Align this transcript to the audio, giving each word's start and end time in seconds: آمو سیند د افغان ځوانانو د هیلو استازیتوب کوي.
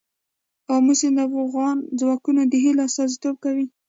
آمو 0.73 0.93
سیند 0.99 1.19
د 1.31 1.35
افغان 1.45 1.77
ځوانانو 1.99 2.49
د 2.51 2.53
هیلو 2.63 2.81
استازیتوب 2.87 3.35
کوي. 3.45 3.65